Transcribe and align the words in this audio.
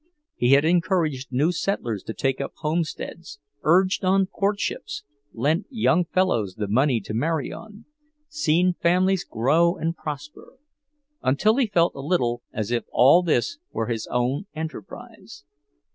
He 0.35 0.53
had 0.53 0.65
encouraged 0.65 1.27
new 1.31 1.51
settlers 1.51 2.01
to 2.05 2.13
take 2.15 2.41
up 2.41 2.53
homesteads, 2.55 3.37
urged 3.61 4.03
on 4.03 4.25
courtships, 4.25 5.03
lent 5.31 5.67
young 5.69 6.05
fellows 6.05 6.55
the 6.55 6.67
money 6.67 6.99
to 7.01 7.13
marry 7.13 7.51
on, 7.51 7.85
seen 8.27 8.73
families 8.73 9.23
grow 9.23 9.75
and 9.75 9.95
prosper; 9.95 10.53
until 11.21 11.57
he 11.57 11.67
felt 11.67 11.93
a 11.93 11.99
little 11.99 12.41
as 12.51 12.71
if 12.71 12.83
all 12.91 13.21
this 13.21 13.59
were 13.71 13.89
his 13.89 14.07
own 14.09 14.47
enterprise. 14.55 15.43